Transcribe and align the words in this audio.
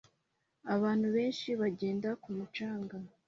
Abantu 0.75 1.07
benshi 1.15 1.49
bagenda 1.61 2.09
ku 2.21 2.29
mucanga 2.37 2.95